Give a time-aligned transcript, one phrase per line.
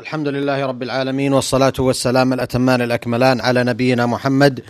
[0.00, 4.60] الحمد لله رب العالمين والصلاة والسلام الأتمان الأكملان على نبينا محمد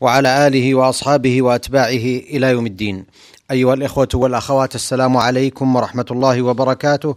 [0.00, 3.04] وعلى آله وأصحابه وأتباعه إلى يوم الدين
[3.50, 7.16] أيها الإخوة والأخوات السلام عليكم ورحمة الله وبركاته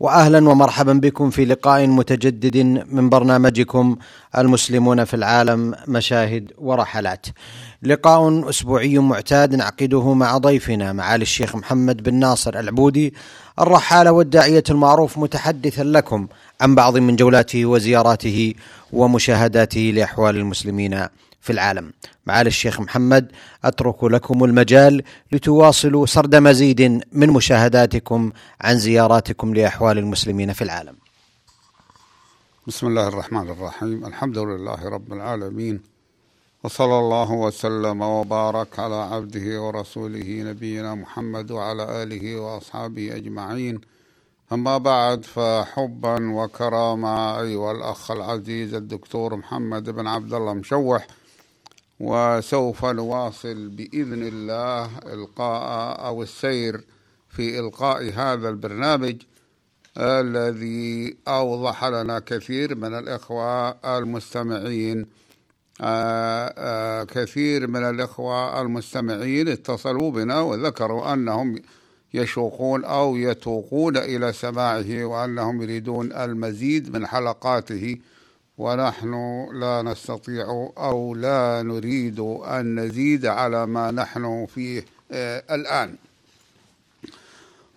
[0.00, 2.56] واهلا ومرحبا بكم في لقاء متجدد
[2.92, 3.96] من برنامجكم
[4.38, 7.26] المسلمون في العالم مشاهد ورحلات.
[7.82, 13.14] لقاء أسبوعي معتاد نعقده مع ضيفنا معالي الشيخ محمد بن ناصر العبودي
[13.58, 16.26] الرحال والداعية المعروف متحدثا لكم
[16.60, 18.54] عن بعض من جولاته وزياراته
[18.92, 21.06] ومشاهداته لأحوال المسلمين
[21.40, 21.92] في العالم.
[22.26, 23.32] معالي الشيخ محمد
[23.64, 25.02] أترك لكم المجال
[25.32, 26.80] لتواصلوا سرد مزيد
[27.12, 30.94] من مشاهداتكم عن زياراتكم لأحوال المسلمين في العالم.
[32.66, 35.80] بسم الله الرحمن الرحيم، الحمد لله رب العالمين
[36.64, 43.80] وصلى الله وسلم وبارك على عبده ورسوله نبينا محمد وعلى آله وأصحابه أجمعين.
[44.52, 51.06] أما بعد فحبا وكرامة أيها الأخ العزيز الدكتور محمد بن عبد الله مشوح
[52.00, 56.84] وسوف نواصل بإذن الله إلقاء أو السير
[57.28, 59.16] في إلقاء هذا البرنامج
[59.98, 65.06] الذي أوضح لنا كثير من الإخوة المستمعين.
[65.80, 71.56] آه، آه، كثير من الإخوة المستمعين اتصلوا بنا وذكروا أنهم
[72.14, 77.98] يشوقون أو يتوقون إلى سماعه وأنهم يريدون المزيد من حلقاته
[78.58, 85.94] ونحن لا نستطيع أو لا نريد أن نزيد على ما نحن فيه آه، الآن.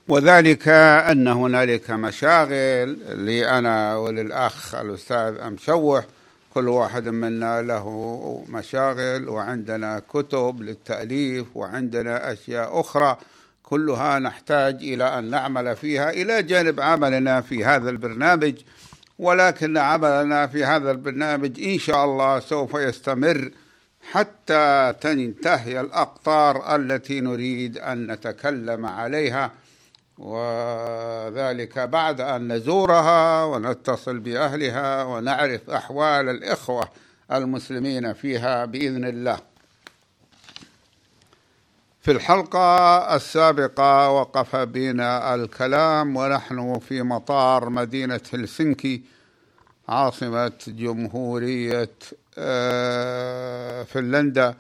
[0.08, 6.06] وذلك أن هنالك مشاغل لي أنا وللأخ الأستاذ امشوح
[6.54, 13.18] كل واحد منا له مشاغل وعندنا كتب للتأليف وعندنا أشياء أخرى.
[13.64, 18.54] كلها نحتاج إلى أن نعمل فيها إلى جانب عملنا في هذا البرنامج
[19.20, 23.52] ولكن عملنا في هذا البرنامج إن شاء الله سوف يستمر
[24.12, 29.52] حتى تنتهي الأقطار التي نريد أن نتكلم عليها
[30.18, 36.90] وذلك بعد أن نزورها ونتصل بأهلها ونعرف أحوال الإخوة
[37.32, 39.53] المسلمين فيها بإذن الله.
[42.04, 49.02] في الحلقة السابقة وقف بنا الكلام ونحن في مطار مدينة هلسنكي
[49.90, 51.90] عاصمة جمهورية
[52.38, 54.56] آه، فنلندا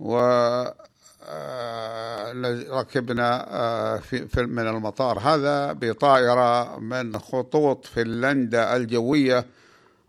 [0.00, 1.16] وركبنا
[3.50, 5.18] آه، في من المطار.
[5.18, 9.46] هذا بطائرة من خطوط فنلندا الجوية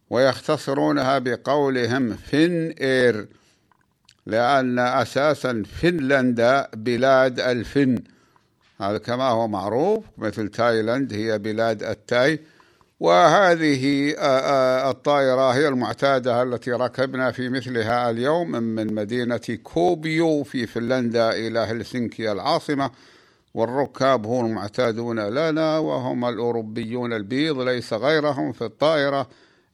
[0.09, 3.27] ويختصرونها بقولهم فين إير.
[4.25, 8.03] لأن أساسا فنلندا بلاد الفن.
[8.81, 12.39] هذا كما هو معروف مثل تايلاند هي بلاد التاي
[12.99, 14.15] وهذه
[14.89, 22.31] الطائرة هي المعتادة التي ركبنا في مثلها اليوم من مدينة كوبيو في فنلندا إلى هلسنكي
[22.31, 22.91] العاصمة
[23.53, 29.27] والركاب هم المعتادون لنا وهم الأوروبيون البيض ليس غيرهم في الطائرة.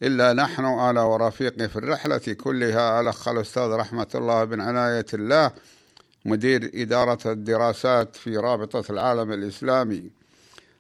[0.04, 3.02] إلا نحن أنا ورفيقي في الرحلة كلها.
[3.02, 5.52] الأخ الأستاذ رحمة الله بن عناية الله
[6.26, 10.10] مدير إدارة الدراسات في رابطة العالم الإسلامي.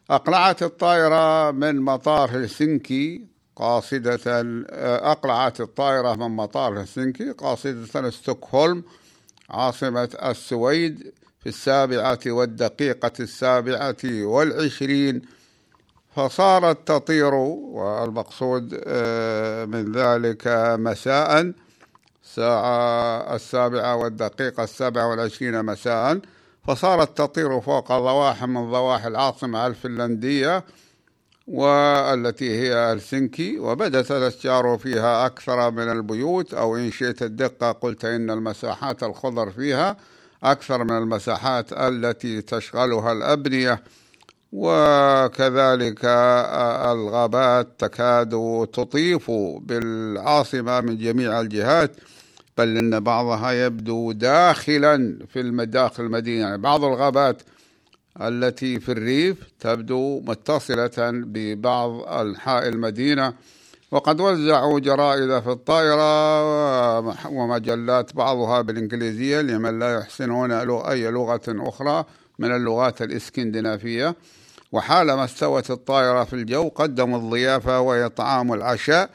[0.09, 4.22] أقلعت الطائرة من مطار هلسنكي قاصدة
[5.12, 8.84] أقلعت الطائرة من مطار هلسنكي قاصدة ستوكهولم
[9.50, 15.22] عاصمة السويد في السابعة والدقيقة السابعة والعشرين
[16.16, 20.48] فصارت تطير والمقصود آه، من ذلك
[20.80, 21.54] مساء
[22.24, 26.20] الساعة السابعة والدقيقة السابعة والعشرين مساء
[26.68, 30.64] فصارت تطير فوق ضواحي من ضواحي العاصمة الفنلندية
[31.48, 38.30] والتي هي هلسنكي وبدت الأشجار فيها أكثر من البيوت أو إن شئت الدقة قلت إن
[38.30, 39.98] المساحات الخضر فيها
[40.44, 43.84] أكثر من المساحات التي تشغلها الأبنية.
[44.52, 46.06] وكذلك
[46.92, 48.30] الغابات تكاد
[48.74, 49.32] تطيف
[49.62, 51.92] بالعاصمة من جميع الجهات
[52.58, 56.42] بل أن بعضها يبدو داخلا في المداخل المدينة.
[56.42, 57.42] يعني بعض الغابات
[58.22, 63.34] التي في الريف تبدو متصلة ببعض أنحاء المدينة
[63.92, 67.00] وقد وزعوا جرائد في الطائرة
[67.30, 72.06] ومجلات بعضها بالإنجليزية لمن لا يحسنون أي لغة أخرى
[72.40, 74.16] من اللغات الإسكندنافية.
[74.72, 79.09] وحالما استوت الطائرة في الجو قدموا الضيافة وهي طعام العشاء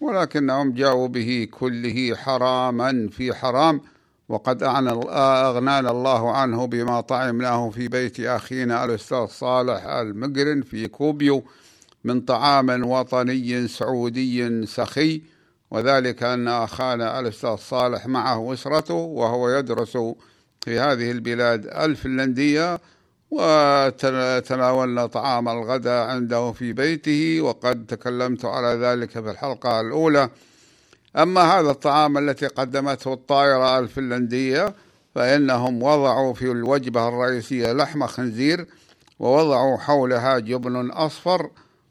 [0.00, 3.80] ولكنهم جاءوا به كله حراما في حرام
[4.28, 11.44] وقد أغنانا الله عنه بما طعمناه في بيت أخينا الأستاذ صالح المقرن في كوبيو
[12.04, 15.22] من طعام وطني سعودي سخي
[15.70, 19.98] وذلك أن أخانا الأستاذ صالح معه أسرته وهو يدرس
[20.60, 22.80] في هذه البلاد الفنلندية
[23.34, 30.30] وتناولنا طعام الغداء عنده في بيته وقد تكلمت على ذلك في الحلقة الأولى.
[31.16, 34.74] أما هذا الطعام التي قدمته الطائرة الفنلندية
[35.14, 38.66] فإنهم وضعوا في الوجبة الرئيسية لحم خنزير
[39.18, 41.50] ووضعوا حولها جبن أصفر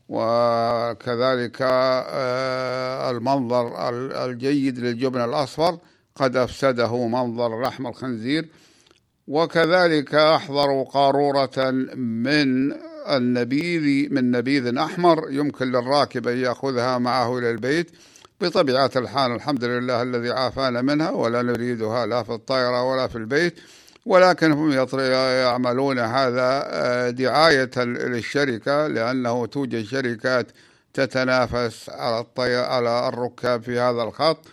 [0.10, 3.90] وكذلك آه، المنظر
[4.26, 5.78] الجيد للجبن الأصفر
[6.16, 8.50] قد أفسده منظر لحم الخنزير.
[9.28, 12.74] وكذلك أحضروا قارورة من
[13.10, 17.92] النبيذ من نبيذ أحمر يمكن للراكب أن يأخذها معه إلى البيت
[18.42, 23.60] بطبيعة الحال الحمد لله الذي عافانا منها ولا نريدها لا في الطائرة ولا في البيت
[24.06, 30.48] ولكن هم يعملون هذا آه، دعاية للشركة لأنه توجد شركات
[30.94, 32.26] تتنافس على
[32.58, 34.46] على الركاب في هذا الخط.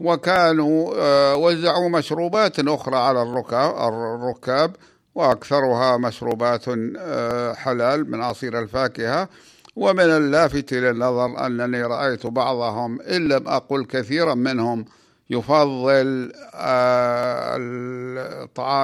[0.00, 4.76] وكانوا آه، وزعوا مشروبات أخرى على الركاب
[5.14, 6.64] وأكثرها مشروبات
[6.98, 9.28] آه، حلال من عصير الفاكهة.
[9.76, 14.84] ومن اللافت للنظر أنني رأيت بعضهم إن لم أقل كثيرا منهم
[15.30, 17.56] يفضل آه،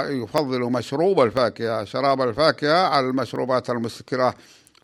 [0.09, 4.35] يفضل مشروب الفاكهة شراب الفاكهة على المشروبات المسكرة.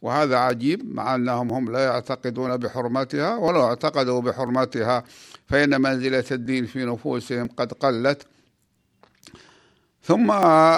[0.02, 5.04] وهذا عجيب مع أنهم هم لا يعتقدون بحرمتها ولو اعتقدوا بحرمتها.
[5.46, 8.26] فإن منزلة الدين في نفوسهم قد قلت.
[10.02, 10.32] ثم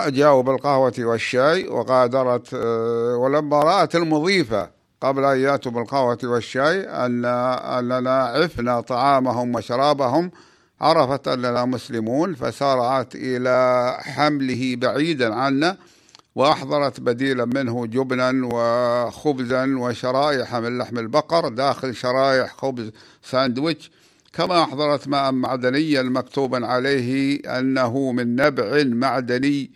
[0.08, 4.70] جاءوا بالقهوة والشاي وغادرت آه، ولما رأت المضيفة
[5.00, 10.30] قبل أن يأتوا بالقهوة والشاي أن أننا عفنا طعامهم وشرابهم
[10.80, 15.76] عرفت أننا مسلمون فسارعت إلى حمله بعيدا عنا
[16.34, 22.90] وأحضرت بديلا منه جبنا وخبزا وشرائح من لحم البقر داخل شرائح خبز
[23.22, 23.90] ساندويتش
[24.38, 29.70] كما أحضرت ماء معدنيا مكتوبا عليه أنه من نبع معدني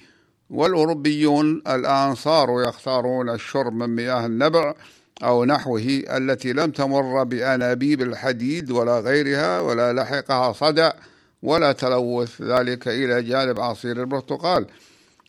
[0.50, 4.74] والأوروبيون الآن صاروا يختارون الشرب من مياه النبع
[5.22, 10.92] أو نحوه التي لم تمر بأنابيب الحديد ولا غيرها ولا لحقها صدأ
[11.42, 14.66] ولا تلوث ذلك إلى جانب عصير البرتقال.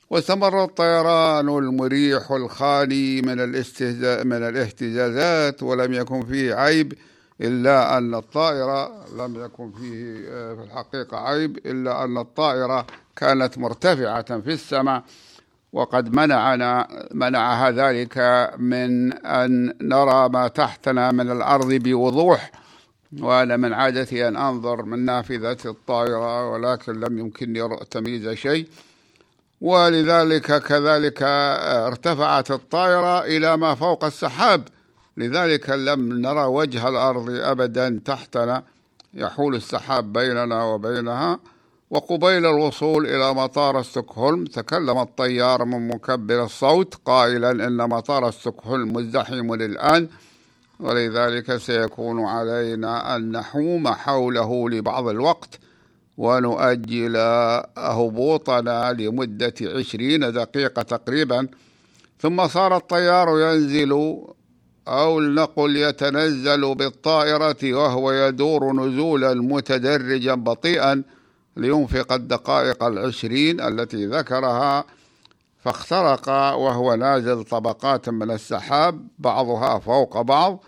[0.09, 6.93] واستمر الطيران المريح الخالي من الاستهزاء من الاهتزازات ولم يكن فيه عيب
[7.43, 12.85] إلا أن الطائرة لم يكن فيه آه، في الحقيقة عيب إلا أن الطائرة
[13.15, 15.03] كانت مرتفعة في السماء
[15.73, 18.17] وقد منعنا منعها ذلك
[18.57, 22.51] من أن نرى ما تحتنا من الأرض بوضوح.
[23.19, 28.67] وأنا من عادتي أن أنظر من نافذة الطائرة ولكن لم يمكنني تمييز شيء.
[29.61, 34.63] ولذلك كذلك ارتفعت الطائرة إلى ما فوق السحاب.
[35.17, 38.63] لذلك لم نرى وجه الأرض أبدا تحتنا.
[39.13, 41.39] يحول السحاب بيننا وبينها
[41.89, 49.53] وقبيل الوصول إلى مطار ستوكهولم تكلم الطيار من مكبر الصوت قائلا إن مطار ستوكهولم مزدحم
[49.53, 50.07] الآن
[50.79, 55.59] ولذلك سيكون علينا أن نحوم حوله لبعض الوقت
[56.17, 57.17] ونؤجل
[57.77, 61.47] هبوطنا لمدة عشرين دقيقة تقريبا.
[62.19, 64.21] ثم صار الطيار ينزل
[64.87, 71.03] أو لنقل يتنزل بالطائرة وهو يدور نزولا متدرجا بطيئا
[71.57, 74.85] لينفق الدقائق العشرين التي ذكرها
[75.63, 80.63] فاخترق وهو نازل طبقات من السحاب بعضها فوق بعض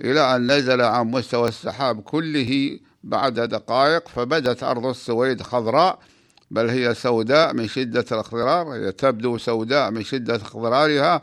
[0.00, 5.98] إلى أن نزل عن مستوى السحاب كله بعد دقائق فبدت أرض السويد خضراء
[6.50, 11.22] بل هي سوداء من شدة الاخضرار هي تبدو سوداء من شدة اخضرارها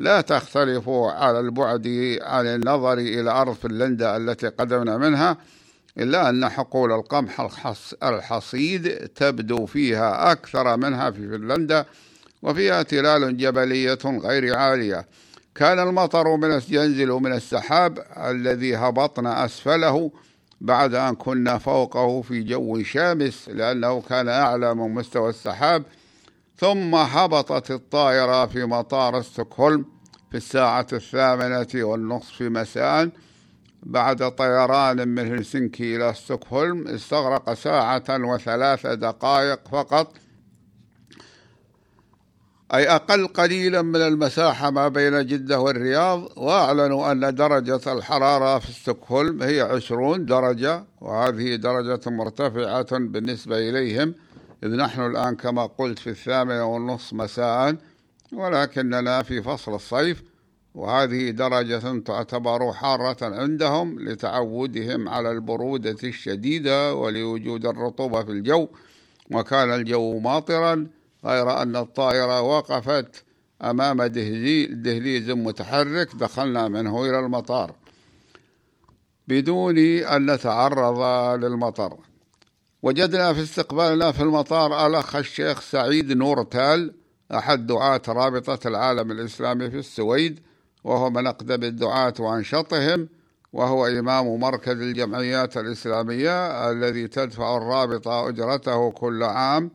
[0.00, 5.36] لا تختلف على البعد عن النظر إلى أرض فنلندا التي قدمنا منها
[5.98, 7.48] إلا أن حقول القمح
[8.02, 11.84] الحصيد تبدو فيها أكثر منها في فنلندا
[12.42, 15.06] وفيها تلال جبلية غير عالية.
[15.54, 20.10] كان المطر من ينزل من السحاب الذي هبطنا أسفله
[20.60, 25.82] بعد أن كنا فوقه في جو شامس لأنه كان أعلى من مستوى السحاب.
[26.60, 29.84] ثم هبطت الطائرة في مطار ستوكهولم
[30.30, 33.10] في الساعة الثامنة والنصف مساء
[33.82, 36.88] بعد طيران من هلسنكي إلى ستوكهولم.
[36.88, 40.12] استغرق ساعة وثلاث دقائق فقط.
[42.74, 46.38] أي أقل قليلا من المساحة ما بين جدة والرياض.
[46.38, 54.14] وأعلنوا أن درجة الحرارة في ستوكهولم هي عشرون درجة وهذه درجة مرتفعة بالنسبة إليهم.
[54.62, 57.76] إذ نحن الآن كما قلت في الثامنة والنصف مساء
[58.32, 60.22] ولكننا في فصل الصيف
[60.74, 68.68] وهذه درجة تعتبر حارة عندهم لتعودهم على البرودة الشديدة ولوجود الرطوبة في الجو.
[69.30, 70.86] وكان الجو ماطرا
[71.24, 73.24] غير أن الطائرة وقفت
[73.62, 77.74] أمام دهليز متحرك دخلنا منه إلى المطار.
[79.28, 81.00] بدون أن نتعرض
[81.44, 82.09] للمطر.
[82.82, 86.94] وجدنا في استقبالنا في المطار آلأخ الشيخ سعيد نورتال
[87.34, 90.40] أحد دعاة رابطة العالم الإسلامي في السويد
[90.84, 93.08] وهو من أقدم الدعاة وأنشطهم
[93.52, 99.70] وهو إمام مركز الجمعيات الإسلامية الذي تدفع الرابطة أجرته كل عام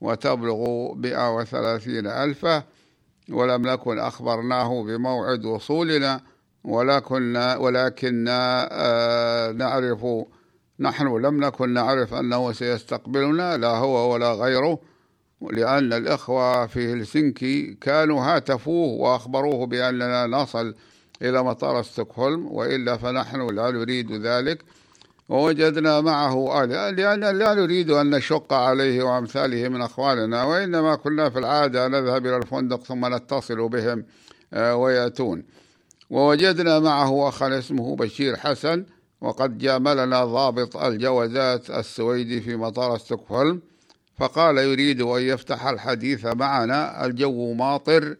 [0.00, 2.62] وتبلغ 130 ألفا
[3.30, 6.20] ولم نكن أخبرناه بموعد وصولنا
[6.64, 10.06] ولكن ولكننا آه، نعرف
[10.80, 14.78] نحن لم نكن نعرف أنه سيستقبلنا لا هو ولا غيره
[15.40, 20.74] لأن الإخوة في هلسنكي كانوا هاتفوه وأخبروه بأننا نصل
[21.22, 24.64] إلى مطار ستوكهولم وإلا فنحن لا نريد ذلك.
[25.28, 31.38] ووجدنا معه آلهة لأن لا نريد أن نشق عليه وأمثاله من أخواننا وإنما كنا في
[31.38, 34.04] العادة نذهب إلى الفندق ثم نتصل بهم
[34.52, 35.44] آه، ويأتون.
[36.10, 38.84] ووجدنا معه أخا اسمه بشير حسن
[39.20, 43.60] وقد جاملنا ضابط الجوازات السويدي في مطار ستوكهولم
[44.18, 48.16] فقال يريد أن يفتح الحديث معنا الجو ماطر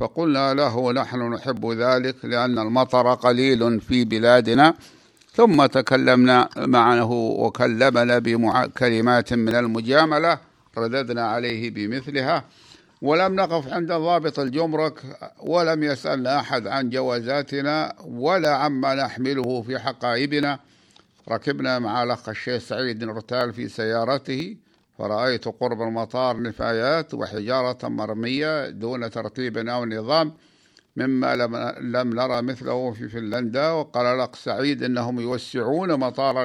[0.00, 4.74] فقلنا له نحن نحب ذلك لأن المطر قليل في بلادنا.
[5.32, 10.38] ثم تكلمنا معه وكلمنا بكلمات من المجاملة
[10.78, 12.44] رددنا عليه بمثلها.
[13.04, 15.02] ولم نقف عند ضابط الجمرك
[15.40, 20.58] ولم يسألنا أحد عن جوازاتنا ولا عما نحمله في حقائبنا.
[21.28, 24.56] ركبنا مع الأخ الشيخ سعيد نرتال في سيارته
[24.98, 30.32] فرأيت قرب المطار نفايات وحجارة مرمية دون ترتيب أو نظام
[30.96, 31.56] مما لم,
[31.96, 33.70] لم نرى مثله في فنلندا.
[33.70, 36.36] وقال الأخ سعيد أنهم يوسعون مطار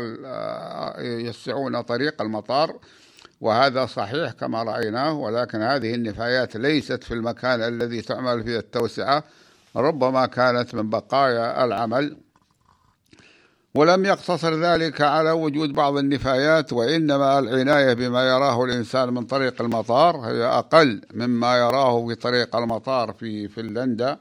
[1.00, 2.80] يوسعون طريق المطار
[3.42, 9.24] وهذا صحيح كما رأيناه ولكن هذه النفايات ليست في المكان الذي تعمل فيه التوسعة
[9.76, 12.18] ربما كانت من بقايا العمل.
[13.76, 20.18] ولم يقتصر ذلك على وجود بعض النفايات وإنما العناية بما يراه الإنسان من طريق المطار
[20.18, 24.18] هي أقل مما يراه في طريق المطار في فنلندا.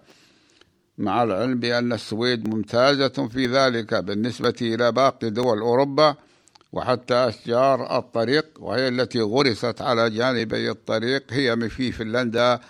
[0.98, 6.14] مع العلم بأن السويد ممتازة في ذلك بالنسبة إلى باقي دول أوروبا
[6.72, 12.60] وحتى أشجار الطريق وهي التي غرست على جانبي الطريق هي في فنلندا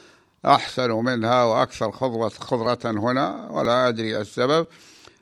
[0.46, 4.66] أحسن منها وأكثر خضرة, خضرة هنا ولا أدري السبب.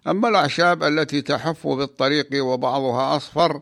[0.06, 3.60] أما الأعشاب التي تحف بالطريق وبعضها أصفر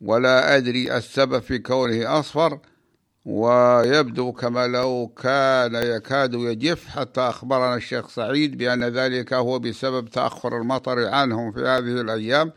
[0.00, 2.58] ولا أدري السبب في كونه أصفر
[3.24, 6.88] ويبدو كما لو كان يكاد يجف.
[6.88, 12.52] حتى أخبرنا الشيخ سعيد بأن ذلك هو بسبب تأخر المطر عنهم في هذه الأيام.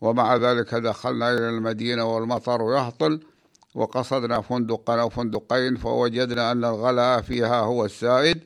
[0.00, 3.20] ومع ذلك دخلنا إلى المدينة والمطر يهطل
[3.74, 8.40] وقصدنا فندقا أو فندقين فوجدنا أن الغلاء فيها هو السائد.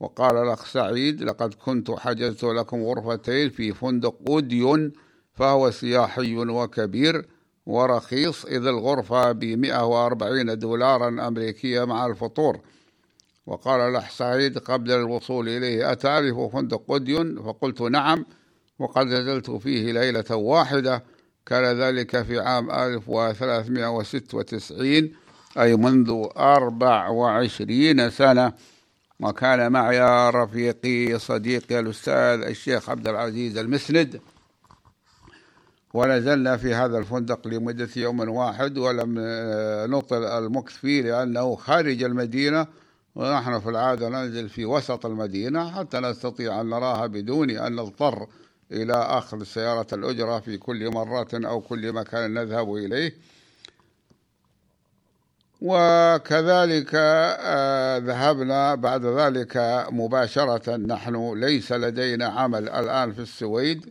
[0.00, 4.92] وقال الأخ سعيد لقد كنت حجزت لكم غرفتين في فندق أوديون
[5.34, 7.26] فهو سياحي وكبير
[7.66, 12.60] ورخيص إذ الغرفة ب 140 دولارا أمريكية مع الفطور.
[13.46, 18.24] وقال الأخ سعيد قبل الوصول إليه أتعرف فندق أوديون؟ فقلت نعم.
[18.78, 21.04] وقد نزلت فيه ليلة واحدة.
[21.46, 25.12] كان ذلك في عام 1396
[25.58, 28.52] أي منذ 24 سنة.
[29.20, 34.20] وكان معي رفيقي صديقي الأستاذ الشيخ عبد العزيز المسند.
[35.94, 39.14] ونزلنا في هذا الفندق لمدة يوم واحد ولم
[39.90, 42.66] نطل المكث فيه لأنه خارج المدينة.
[43.14, 48.26] ونحن في العادة ننزل في وسط المدينة حتى نستطيع أن نراها بدون أن نضطر.
[48.82, 53.14] إلى أخذ سيارة الأجرة في كل مرة أو كل مكان نذهب إليه.
[55.60, 60.76] وكذلك آه، ذهبنا بعد ذلك مباشرة.
[60.76, 63.90] نحن ليس لدينا عمل الآن في السويد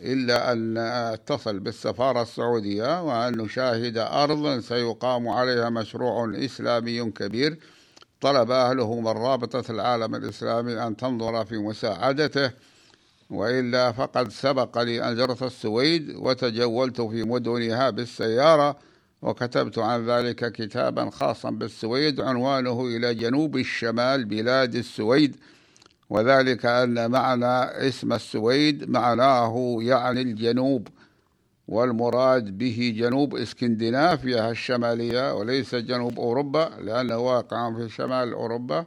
[0.00, 0.74] إلا أن
[1.14, 7.58] نتصل بالسفارة السعودية وأن نشاهد أرضا سيقام عليها مشروع إسلامي كبير.
[8.20, 12.50] طلب أهله من رابطة العالم الإسلامي أن تنظر في مساعدته.
[13.30, 18.76] وإلا فقد سبق لي أن زرت السويد وتجولت في مدنها بالسيارة
[19.22, 25.36] وكتبت عن ذلك كتابا خاصا بالسويد عنوانه إلى جنوب الشمال بلاد السويد
[26.10, 30.88] وذلك أن معنى اسم السويد معناه يعني الجنوب
[31.68, 38.84] والمراد به جنوب إسكندنافيا الشمالية وليس جنوب أوروبا لأنه واقع في شمال أوروبا.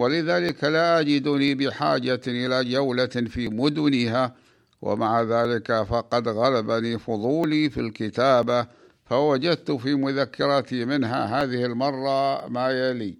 [0.00, 4.34] ولذلك لا أجدني بحاجة إلى جولة في مدنها
[4.82, 8.66] ومع ذلك فقد غلبني فضولي في الكتابة
[9.04, 13.14] فوجدت في مذكرتي منها هذه المرة ما يلي.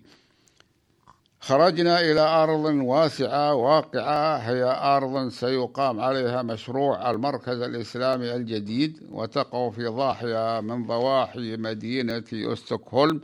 [1.41, 4.63] خرجنا إلى أرض واسعة واقعة هي
[4.97, 13.21] أرض سيقام عليها مشروع المركز الإسلامي الجديد وتقع في ضاحية من ضواحي مدينة أستوكهولم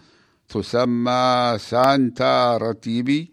[0.49, 3.31] تسمى سانتا رتيبي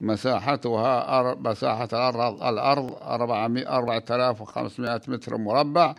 [0.00, 5.94] مساحتها مساحة الأرض الأرض 4500 متر مربع.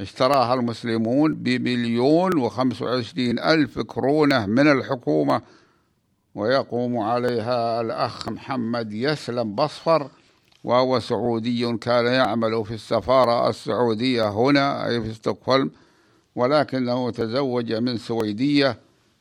[0.00, 5.42] اشتراها المسلمون بمليون وخمس وعشرين ألف كرونة من الحكومة.
[6.34, 10.08] ويقوم عليها الأخ محمد يسلم بصفر
[10.64, 15.70] وهو سعودي كان يعمل في السفارة السعودية هنا أي في ستوكهولم.
[16.36, 18.78] ولكنه تزوج من سويدية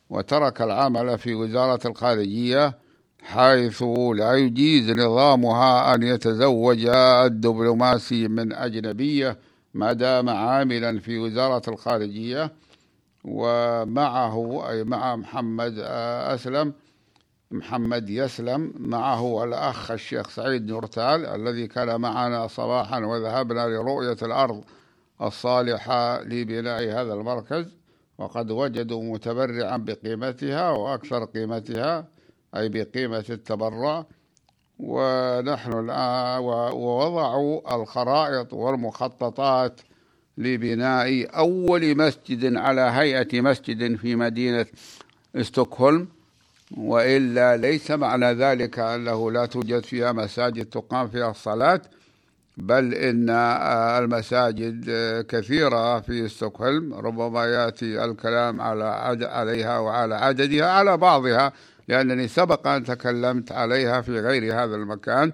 [0.09, 2.77] وترك العمل في وزارة الخارجية.
[3.21, 3.83] حيث
[4.15, 6.85] لا يجيز نظامها أن يتزوج
[7.25, 9.37] الدبلوماسي من أجنبية
[9.73, 12.51] ما دام عاملا في وزارة الخارجية
[13.23, 15.75] ومعه أي مع محمد
[16.33, 16.73] أسلم
[17.51, 24.63] محمد يسلم معه الأخ الشيخ سعيد نورتال الذي كان معنا صباحا وذهبنا لرؤية الأرض
[25.21, 27.65] الصالحة لبناء هذا المركز
[28.17, 32.07] وقد وجدوا متبرعا بقيمتها وأكثر قيمتها.
[32.55, 34.05] أي بقيمة التبرع
[34.79, 36.39] ونحن الآن
[36.73, 39.81] ووضعوا الخرائط والمخططات
[40.37, 44.65] لبناء أول مسجد على هيئة مسجد في مدينة
[45.41, 46.07] ستوكهولم.
[46.77, 51.81] وإلا ليس معنى ذلك أنه لا توجد فيها مساجد تقام فيها الصلاة
[52.57, 53.29] بل إن
[54.03, 54.85] المساجد
[55.29, 56.93] كثيرة في ستوكهولم.
[56.93, 58.83] ربما يأتي الكلام على
[59.23, 61.53] عليها وعلى عددها على بعضها.
[61.91, 65.31] لأنني سبق أن تكلمت عليها في غير هذا المكان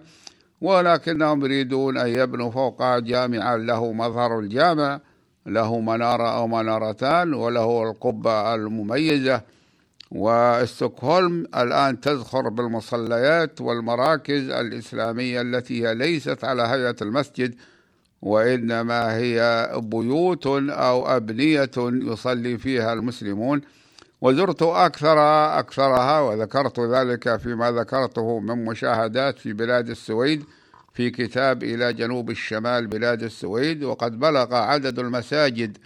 [0.61, 4.99] ولكنهم يريدون أن يبنوا فوقها جامعا له مظهر الجامع
[5.45, 9.41] له منارة أو منارتان وله القبة المميزة.
[10.11, 17.55] وستوكهولم الآن تزخر بالمصليات والمراكز الإسلامية التي هي ليست على هيئة المسجد
[18.21, 23.61] وإنما هي بيوت أو أبنية يصلي فيها المسلمون.
[24.21, 25.17] وزرت أكثر
[25.59, 30.43] أكثرها وذكرت ذلك فيما ذكرته من مشاهدات في بلاد السويد
[30.93, 35.77] في كتاب إلى جنوب الشمال بلاد السويد وقد بلغ عدد المساجد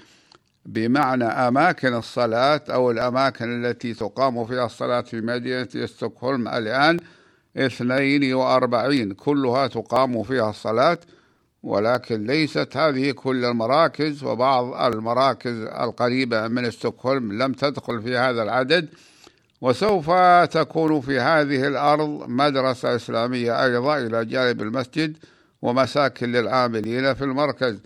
[0.65, 6.99] بمعنى أماكن الصلاة أو الأماكن التي تقام فيها الصلاة في مدينة ستوكهولم الآن
[7.57, 10.97] 42 كلها تقام فيها الصلاة.
[11.63, 18.89] ولكن ليست هذه كل المراكز وبعض المراكز القريبة من ستوكهولم لم تدخل في هذا العدد
[19.61, 20.11] وسوف
[20.51, 25.17] تكون في هذه الأرض مدرسة إسلامية أيضا إلى جانب المسجد
[25.61, 27.79] ومساكن للعاملين في المركز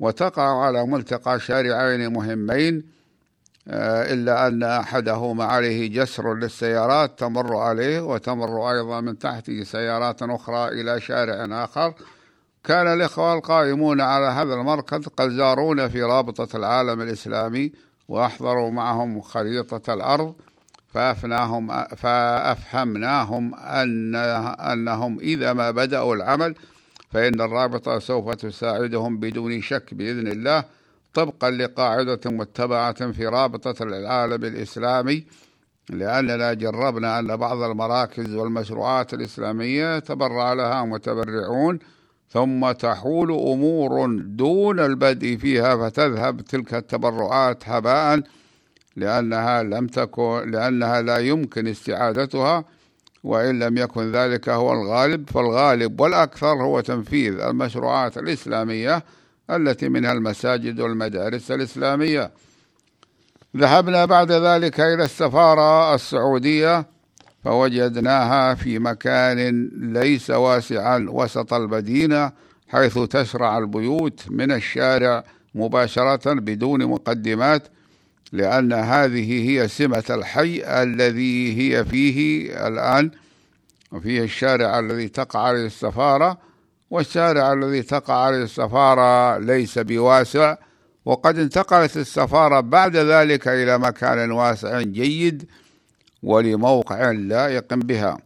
[0.00, 2.82] وتقع على ملتقى شارعين مهمين
[3.68, 10.68] آه، إلا أن أحدهما عليه جسر للسيارات تمر عليه وتمر أيضا من تحته سيارات أخرى
[10.68, 11.94] إلى شارع آخر.
[12.64, 17.72] كان الإخوة القائمون على هذا المركز قد زارونا في رابطة العالم الإسلامي
[18.08, 20.34] وأحضروا معهم خريطة الأرض
[20.88, 24.14] فأفناهم فأفهمناهم أن
[24.72, 26.54] أنهم إذا ما بدأوا العمل
[27.10, 30.64] فإن الرابطة سوف تساعدهم بدون شك بإذن الله
[31.14, 35.24] طبقا لقاعدة متبعة في رابطة العالم الإسلامي
[35.90, 41.78] لأننا جربنا أن بعض المراكز والمشروعات الإسلامية تبرع لها متبرعون
[42.32, 48.22] ثم تحول أمور دون البدء فيها فتذهب تلك التبرعات هباء
[48.96, 52.64] لأنها لم تكن لأنها لا يمكن استعادتها
[53.24, 59.04] وإن لم يكن ذلك هو الغالب فالغالب والأكثر هو تنفيذ المشروعات الإسلامية
[59.50, 62.30] التي منها المساجد والمدارس الإسلامية.
[63.56, 66.86] ذهبنا بعد ذلك إلى السفارة السعودية
[67.44, 72.32] فوجدناها في مكان ليس واسعا وسط المدينة
[72.68, 75.24] حيث تشرع البيوت من الشارع
[75.54, 77.62] مباشرة بدون مقدمات
[78.32, 83.10] لأن هذه هي سمة الحي الذي هي فيه الآن.
[83.92, 86.38] وفيه الشارع الذي تقع عليه السفارة
[86.90, 90.56] والشارع الذي تقع عليه السفارة ليس بواسع
[91.04, 95.48] وقد انتقلت السفارة بعد ذلك إلى مكان واسع جيد.
[96.22, 98.18] ولموقع لائق بها.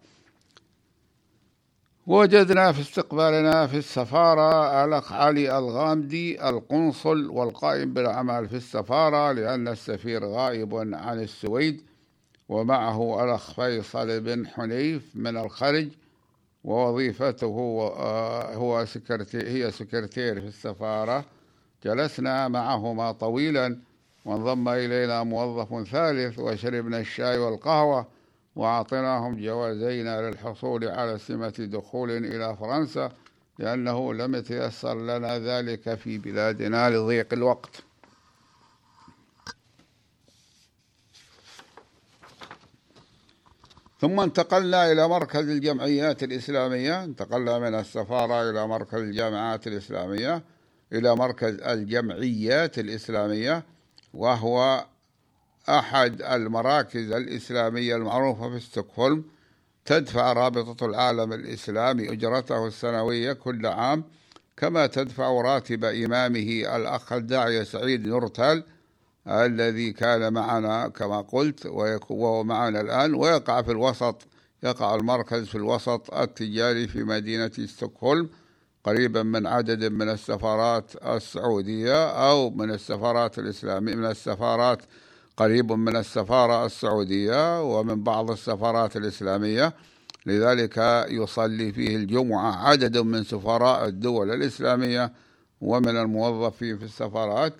[2.06, 10.24] وجدنا في استقبالنا في السفارة الأخ علي الغامدي القنصل والقائم بالأعمال في السفارة لأن السفير
[10.24, 11.82] غائب عن السويد
[12.48, 15.88] ومعه الأخ فيصل بن حنيف من الخرج
[16.64, 21.24] ووظيفته آه، هو سكرتير هي سكرتير في السفارة.
[21.84, 23.78] جلسنا معهما طويلا
[24.26, 28.06] وانضم إلينا موظف ثالث وشربنا الشاي والقهوة
[28.56, 33.12] وأعطيناهم جوازين للحصول على سمة دخول إلى فرنسا
[33.58, 37.82] لأنه لم يتيسر لنا ذلك في بلادنا لضيق الوقت.
[44.00, 47.04] ثم انتقلنا إلى مركز الجمعيات الإسلامية.
[47.04, 50.42] انتقلنا من السفارة إلى مركز الجامعات الإسلامية
[50.92, 53.75] إلى مركز الجمعيات الإسلامية.
[54.16, 54.86] وهو
[55.68, 59.24] أحد المراكز الإسلامية المعروفة في ستوكهولم
[59.84, 64.04] تدفع رابطة العالم الإسلامي أجرته السنوية كل عام
[64.56, 68.64] كما تدفع راتب إمامه الأخ الداعية سعيد نورتال
[69.28, 74.22] الذي كان معنا كما قلت وهو معنا الآن ويقع في الوسط
[74.62, 78.28] يقع المركز في الوسط التجاري في مدينة ستوكهولم.
[78.86, 84.82] قريبا من عدد من السفارات السعودية أو من السفارات الإسلامية من السفارات
[85.36, 89.72] قريب من السفارة السعودية ومن بعض السفارات الإسلامية.
[90.26, 95.12] لذلك يصلي فيه الجمعة عدد من سفراء الدول الإسلامية
[95.60, 97.54] ومن الموظفين في السفارات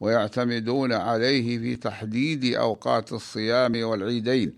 [0.00, 4.56] ويعتمدون عليه في تحديد أوقات الصيام والعيدين.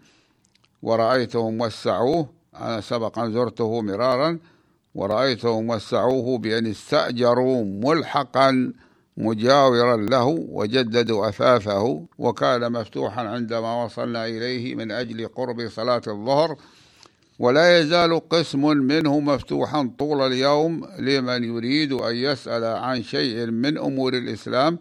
[0.82, 4.38] ورأيتهم وسعوه أنا سبقا زرته مرارا
[4.94, 8.72] ورأيتهم وسعوه بأن استأجروا ملحقا
[9.16, 16.56] مجاورا له وجددوا أثاثه وكان مفتوحا عندما وصلنا إليه من أجل قرب صلاة الظهر.
[17.38, 24.14] ولا يزال قسم منه مفتوحا طول اليوم لمن يريد أن يسأل عن شيء من أمور
[24.14, 24.78] الإسلام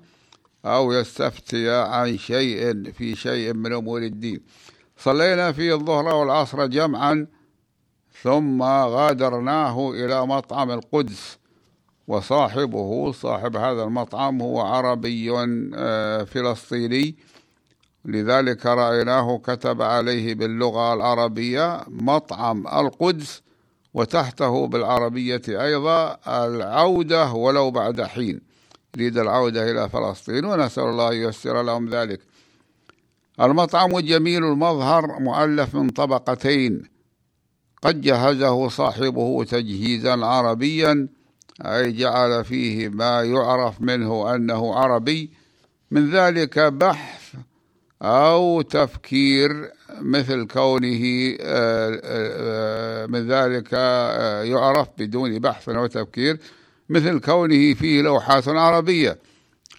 [0.65, 4.41] أو يستفتي عن شيء في شيء من أمور الدين.
[4.97, 7.27] صلينا في الظهر والعصر جمعا
[8.23, 11.37] ثم غادرناه إلى مطعم القدس
[12.07, 15.31] وصاحبه صاحب هذا المطعم هو عربي
[15.75, 17.15] آه، فلسطيني.
[18.05, 23.41] لذلك رأيناه كتب عليه باللغة العربية مطعم القدس
[23.93, 28.41] وتحته بالعربية أيضا العودة ولو بعد حين.
[28.97, 32.19] يريد العودة إلى فلسطين ونسأل الله ييسر لهم ذلك.
[33.41, 36.90] المطعم جميل المظهر مؤلف من طبقتين
[37.81, 41.07] قد جهزه صاحبه تجهيزا عربيا
[41.61, 45.29] أي جعل فيه ما يعرف منه أنه عربي.
[45.91, 47.33] من ذلك بحث
[48.01, 56.39] أو تفكير مثل كونه آه، آه، من ذلك آه، يعرف بدون بحث أو تفكير
[56.89, 59.17] مثل كونه فيه لوحات عربية.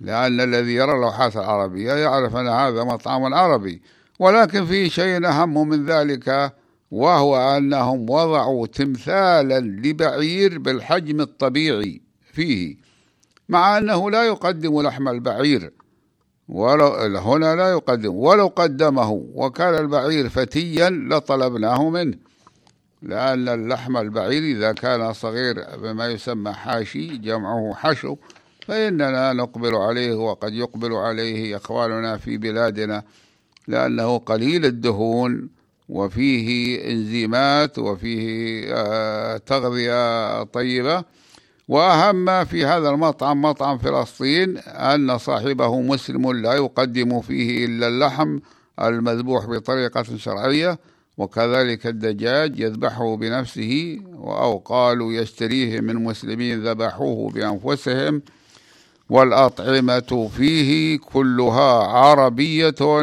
[0.00, 3.82] لأن الذي يرى اللوحات العربية يعرف أن هذا مطعم عربي
[4.18, 6.52] ولكن فيه شيء أهم من ذلك
[6.92, 12.00] وهو أنهم وضعوا تمثالا لبعير بالحجم الطبيعي
[12.32, 12.76] فيه
[13.48, 15.72] مع أنه لا يقدم لحم البعير.
[16.48, 18.14] ولو هنا لا يقدم.
[18.14, 22.16] ولو قدمه وكان البعير فتيا لطلبناه منه
[23.02, 28.16] لأن اللحم البعير إذا كان صغير بما يسمى حاشي جمعه حشو
[28.66, 33.02] فإننا نقبل عليه وقد يقبل عليه إخواننا في بلادنا
[33.68, 35.48] لأنه قليل الدهون
[35.92, 41.04] وفيه إنزيمات وفيه آه، تغذية طيبة.
[41.68, 48.38] وأهم ما في هذا المطعم مطعم فلسطين أن صاحبه مسلم لا يقدم فيه إلا اللحم
[48.82, 50.78] المذبوح بطريقة شرعية
[51.18, 58.22] وكذلك الدجاج يذبحه بنفسه أو قالوا يشتريه من مسلمين ذبحوه بأنفسهم.
[59.10, 63.02] والأطعمة فيه كلها عربية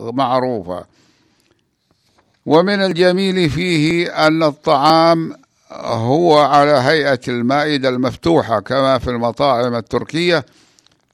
[0.00, 0.84] معروفة.
[2.46, 5.32] ومن الجميل فيه أن الطعام
[5.72, 10.44] هو على هيئة المائدة المفتوحة كما في المطاعم التركية.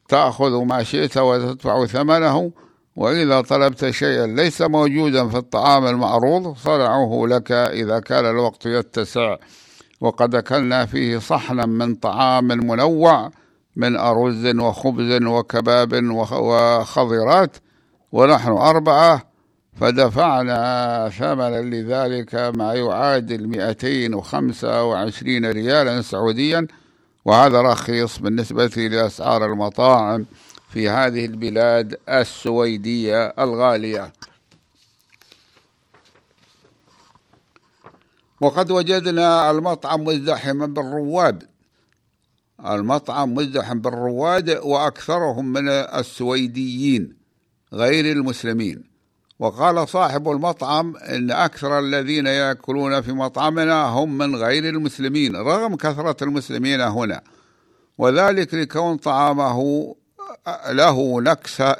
[0.09, 2.53] تأخذ ما شئت وتدفع ثمنه
[2.97, 9.37] وإذا طلبت شيئا ليس موجودا في الطعام المعروض صنعوه لك إذا كان الوقت يتسع.
[10.01, 13.31] وقد أكلنا فيه صحنا من طعام منوع
[13.77, 17.57] من أرز وخبز وكباب وخضرات
[18.12, 19.36] ونحن أربعة.
[19.81, 26.67] فدفعنا ثمنا لذلك ما يعادل 225 ريالا سعوديا
[27.25, 30.27] وهذا رخيص بالنسبة لأسعار المطاعم
[30.71, 34.12] في هذه البلاد السويدية الغالية.
[38.41, 41.49] وقد وجدنا المطعم مزدحما بالرواد.
[42.67, 47.17] المطعم مزدحم بالرواد وأكثرهم من السويديين
[47.73, 48.95] غير المسلمين.
[49.38, 56.25] وقال صاحب المطعم إن أكثر الذين يأكلون في مطعمنا هم من غير المسلمين رغم كثرة
[56.25, 57.20] المسلمين هنا.
[57.99, 59.94] وذلك لكون طعامه
[60.70, 61.20] له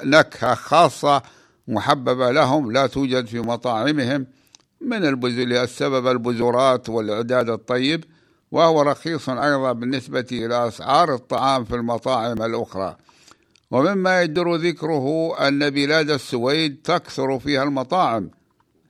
[0.03, 1.21] نكهة خاصة
[1.67, 4.27] محببة لهم لا توجد في مطاعمهم
[4.81, 8.03] من البذل السبب البذورات والإعداد الطيب
[8.51, 12.97] وهو رخيص أيضا بالنسبة إلى أسعار الطعام في المطاعم الأخرى.
[13.71, 18.29] ومما يدر ذكره أن بلاد السويد تكثر فيها المطاعم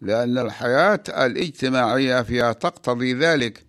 [0.02, 3.66] لأن الحياة الاجتماعية فيها تقتضي ذلك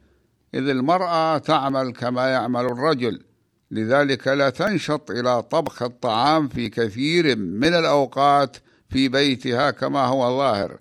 [0.55, 3.23] إذ المرأة تعمل كما يعمل الرجل
[3.71, 8.57] لذلك لا تنشط إلى طبخ الطعام في كثير من الأوقات
[8.91, 10.79] في بيتها كما هو ظاهر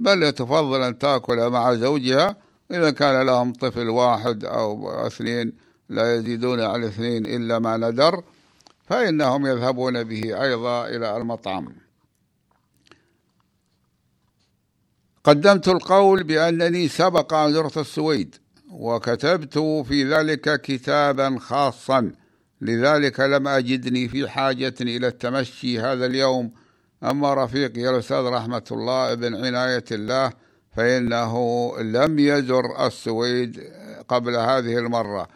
[0.00, 2.36] بل تفضل أن تأكل مع زوجها
[2.70, 5.52] إذا كان لهم طفل واحد أو اثنين
[5.88, 8.22] لا يزيدون على اثنين إلا ما ندر.
[8.86, 11.68] فإنهم يذهبون به أيضا إلى المطعم.
[15.24, 18.34] قدمت القول بأنني سبق أن زرت السويد
[18.70, 22.12] وكتبت في ذلك كتابا خاصا.
[22.60, 26.52] لذلك لم أجدني في حاجة إلى التمشي هذا اليوم.
[27.04, 30.32] أما رفيقي الأستاذ رحمة الله بن عناية الله
[30.76, 33.60] فإنه لم يزر السويد
[34.08, 35.28] قبل هذه المرة.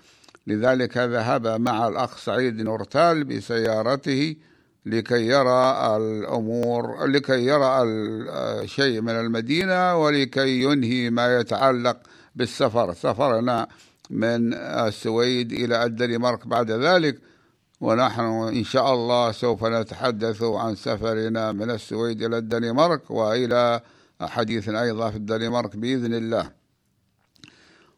[0.50, 4.36] لذلك ذهب مع الأخ سعيد نورتال بسيارته
[4.86, 7.70] لكي يرى الأمور لكي يرى
[8.68, 11.96] شيء من المدينة ولكي ينهي ما يتعلق
[12.36, 12.94] بالسفر.
[12.94, 13.68] سفرنا
[14.10, 17.18] من السويد إلى الدنمارك بعد ذلك
[17.80, 18.20] ونحن
[18.60, 23.80] إن شاء الله سوف نتحدث عن سفرنا من السويد إلى الدنمارك وإلى
[24.20, 26.59] حديث أيضا في الدنمارك بإذن الله.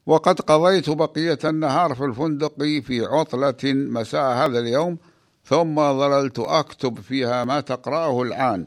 [0.07, 4.99] وقد قضيت بقية النهار في الفندق في عطلة مساء هذا اليوم
[5.45, 8.67] ثم ظللت أكتب فيها ما تقرأه الآن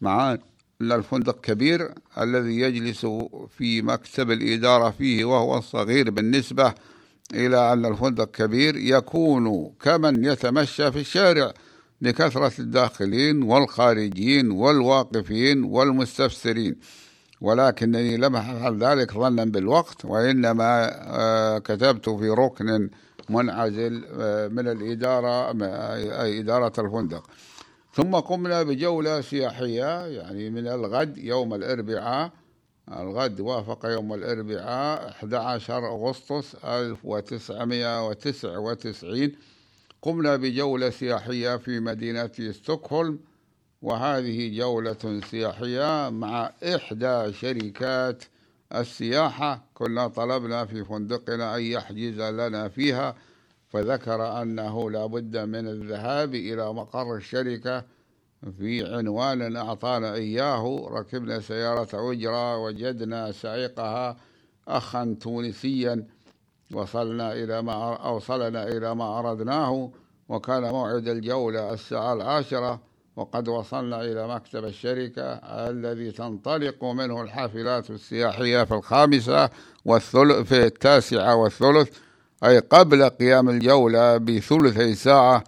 [0.00, 3.06] مع أن الفندق كبير الذي يجلس
[3.58, 6.74] في مكتب الإدارة فيه وهو صغير بالنسبة
[7.34, 11.52] إلى أن الفندق كبير يكون كمن يتمشى في الشارع
[12.02, 16.76] لكثرة الداخلين والخارجين والواقفين والمستفسرين.
[17.42, 22.90] ولكنني لم أفعل ذلك ظنا بالوقت وإنما آه، كتبت في ركن
[23.28, 25.50] منعزل آه، من الإدارة
[26.40, 27.30] إدارة الفندق.
[27.94, 32.30] ثم قمنا بجولة سياحية يعني من الغد يوم الأربعاء.
[32.92, 39.32] الغد وافق يوم الأربعاء 11 أغسطس 1999
[40.02, 43.18] قمنا بجولة سياحية في مدينة ستوكهولم.
[43.82, 48.24] وهذه جولة سياحية مع إحدى شركات
[48.74, 49.64] السياحة.
[49.74, 53.14] كنا طلبنا في فندقنا أن يحجز لنا فيها
[53.68, 57.84] فذكر أنه لا بد من الذهاب إلى مقر الشركة
[58.58, 60.88] في عنوان أعطانا إياه.
[60.90, 64.16] ركبنا سيارة أجرة وجدنا سائقها
[64.68, 66.06] أخا تونسيا.
[66.72, 69.90] وصلنا إلى ما أوصلنا إلى ما أردناه
[70.28, 72.91] وكان موعد الجولة الساعة العاشرة.
[73.16, 79.50] وقد وصلنا إلى مكتب الشركة الذي تنطلق منه الحافلات السياحية في الخامسة
[79.84, 81.88] والثلث في التاسعة والثلث.
[82.44, 85.44] أي قبل قيام الجولة بثلثي ساعة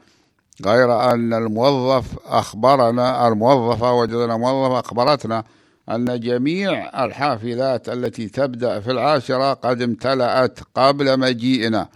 [0.66, 5.44] غير أن الموظف أخبرنا الموظفة وجدنا موظفة أخبرتنا
[5.88, 11.88] أن جميع الحافلات التي تبدأ في العاشرة قد امتلأت قبل مجيئنا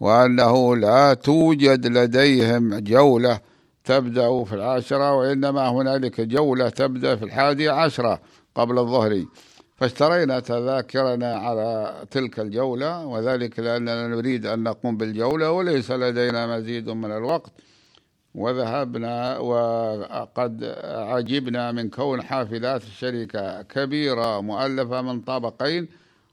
[0.00, 3.40] وأنه لا توجد لديهم جولة
[3.84, 8.20] تبدأ في العاشرة وإنما هنالك جولة تبدأ في الحادية عشرة
[8.54, 9.24] قبل الظهر.
[9.76, 17.12] فاشترينا تذاكرنا على تلك الجولة وذلك لأننا نريد أن نقوم بالجولة وليس لدينا مزيد من
[17.12, 17.52] الوقت.
[18.34, 25.88] وذهبنا وقد عجبنا من كون حافلات الشركة كبيرة مؤلفة من طابقين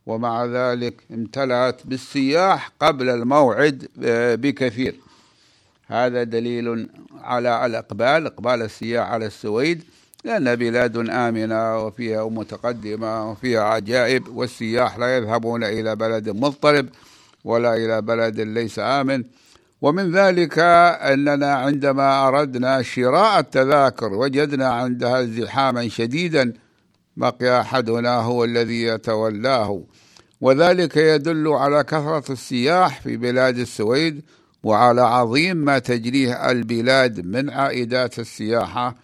[0.06, 3.88] ومع ذلك امتلأت بالسياح قبل الموعد
[4.42, 4.96] بكثير.
[5.92, 6.90] هذا دليل
[7.22, 9.84] على الإقبال إقبال السياح على السويد
[10.24, 16.90] لأن بلاد آمنة وفيها متقدمة وفيها عجائب والسياح لا يذهبون إلى بلد مضطرب
[17.44, 19.24] ولا إلى بلد ليس آمن.
[19.82, 26.54] ومن ذلك أننا عندما أردنا شراء التذاكر وجدنا عندها ازدحاما شديدا
[27.18, 29.84] بقي أحدنا هو الذي يتولاه.
[30.42, 34.22] وذلك يدل على كثرة السياح في بلاد السويد
[34.64, 38.96] وعلى عظيم ما تجريه البلاد من عائدات السياحة.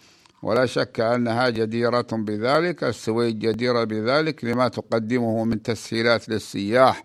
[0.43, 2.83] ولا شك أنها جديرة بذلك.
[2.83, 7.03] السويد جديرة بذلك لما تقدمه من تسهيلات للسياح.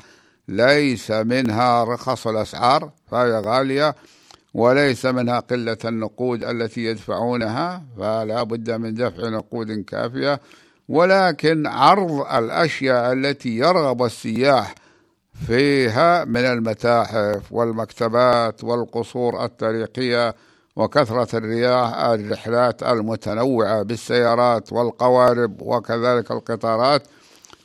[0.48, 3.94] ليس منها رخص الأسعار فهي غالية
[4.54, 10.40] وليس منها قلة النقود التي يدفعونها فلا بد من دفع نقود كافية.
[10.88, 14.74] ولكن عرض الأشياء التي يرغب السياح
[15.46, 20.34] فيها من المتاحف والمكتبات والقصور التاريخية
[20.76, 27.02] وكثرة الرياح الرحلات المتنوعة بالسيارات والقوارب وكذلك القطارات.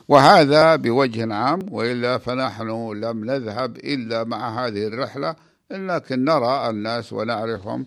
[0.08, 5.34] وهذا بوجه عام وإلا فنحن لم نذهب إلا مع هذه الرحلة
[5.70, 7.86] لكن نرى الناس ونعرفهم.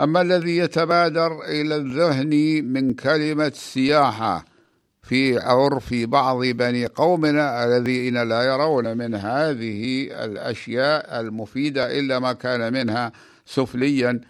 [0.00, 4.44] أما الذي يتبادر إلى الذهن من كلمة سياحة
[5.04, 12.72] في عرف بعض بني قومنا الذين لا يرون من هذه الأشياء المفيدة إلا ما كان
[12.72, 13.12] منها
[13.46, 14.20] سفليا.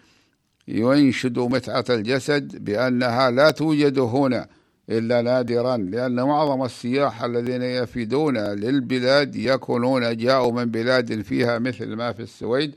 [0.67, 4.47] ينشد متعة الجسد بأنها لا توجد هنا
[4.89, 12.11] إلا نادرا لأن معظم السياح الذين يفيدون للبلاد يكونون جاءوا من بلاد فيها مثل ما
[12.11, 12.75] في السويد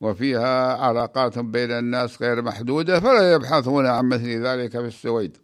[0.00, 5.43] وفيها علاقات بين الناس غير محدودة فلا يبحثون عن مثل ذلك في السويد.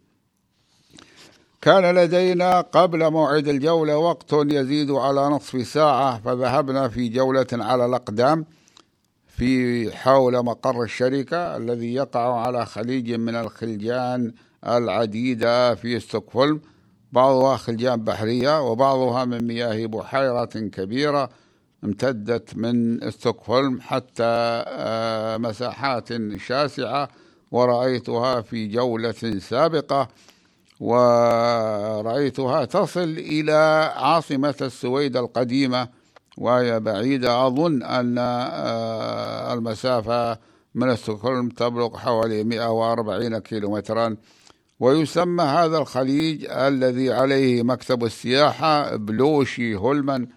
[1.61, 8.45] كان لدينا قبل موعد الجولة وقت يزيد على نصف ساعة فذهبنا في جولة على الأقدام
[9.27, 14.33] في حول مقر الشركة الذي يقع على خليج من الخلجان
[14.67, 16.61] العديدة في ستوكهولم.
[17.11, 21.29] بعضها خلجان بحرية وبعضها من مياه بحيرة كبيرة
[21.83, 24.23] امتدت من ستوكهولم حتى
[24.67, 27.09] آه، مساحات شاسعة
[27.51, 30.07] ورأيتها في جولة سابقة.
[30.81, 35.87] ورأيتها تصل إلى عاصمة السويد القديمة
[36.37, 37.47] وهي بعيدة.
[37.47, 40.37] أظن أن آه، المسافة
[40.75, 44.15] من ستوكهولم تبلغ حوالي 140 كيلومترا.
[44.79, 50.27] ويسمى هذا الخليج الذي عليه مكتب السياحة بلوشي هولمان.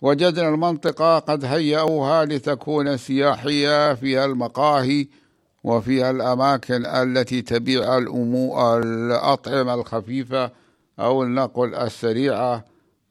[0.00, 5.08] وجدنا المنطقة قد هيئوها لتكون سياحية فيها المقاهي
[5.64, 10.50] وفيها الأماكن التي تبيع الأطعمة الخفيفة
[10.98, 12.64] أو النقل السريعة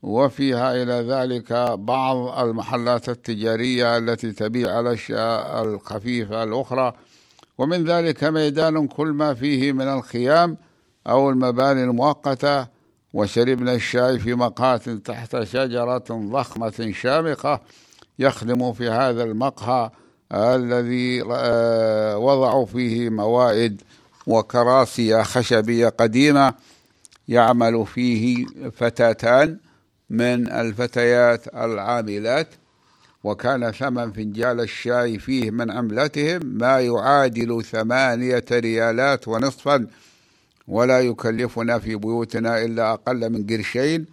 [0.04, 6.94] وفيها إلى ذلك بعض المحلات التجارية التي تبيع الأشياء الخفيفة الأخرى.
[7.58, 10.58] ومن ذلك ميدان كل ما فيه من الخيام
[11.08, 12.68] أو المباني المؤقتة
[13.14, 17.60] وشربنا الشاي في مقهى تحت شجرة ضخمة شامخة
[18.20, 19.92] يخدم في هذا المقهى.
[20.34, 23.82] الذي آه، وضعوا فيه موائد
[24.28, 26.54] وكراسي خشبية قديمة
[27.28, 28.46] يعمل فيه
[28.78, 29.58] فتاتان
[30.10, 32.48] من الفتيات العاملات
[33.24, 39.88] وكان ثمن فنجال الشاي فيه من عملتهم ما يعادل ثمانية ريالات ونصفا
[40.68, 44.06] ولا يكلفنا في بيوتنا إلا أقل من قرشين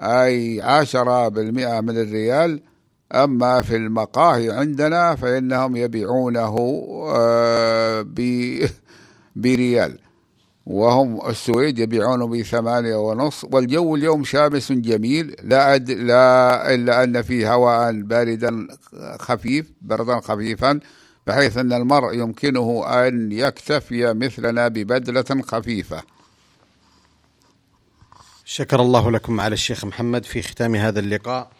[0.00, 2.60] أي عشرة بالمئة من الريال.
[3.12, 6.56] أما في المقاهي عندنا فإنهم يبيعونه
[7.14, 8.06] آه،
[9.36, 9.98] بريال.
[10.66, 13.44] وهم السويد يبيعونه بثمانية ونص.
[13.44, 15.36] والجو اليوم شامس جميل.
[15.42, 18.66] لا, أد لا إلا أن فيه هواء باردا
[19.18, 20.80] خفيف بردا خفيفا
[21.26, 26.02] بحيث أن المرء يمكنه أن يكتفي مثلنا ببدلة خفيفة.
[28.44, 31.50] شكر الله لكم على الشيخ محمد في ختام هذا اللقاء.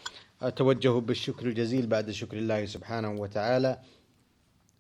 [0.42, 3.79] أتوجه بالشكر الجزيل بعد شكر الله سبحانه وتعالى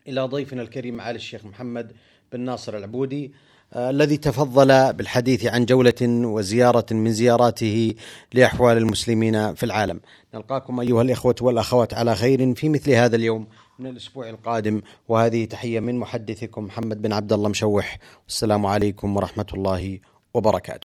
[0.08, 1.92] إلى ضيفنا الكريم على الشيخ محمد
[2.32, 3.32] بن ناصر العبودي
[3.72, 7.94] آه، الذي تفضل بالحديث عن جولة وزيارة من زياراته
[8.32, 10.00] لأحوال المسلمين في العالم.
[10.34, 13.46] نلقاكم أيها الإخوة والأخوات على خير في مثل هذا اليوم
[13.78, 17.98] من الأسبوع القادم وهذه تحية من محدثكم محمد بن عبد الله مشوح.
[18.24, 19.98] والسلام عليكم ورحمة الله
[20.34, 20.78] وبركاته.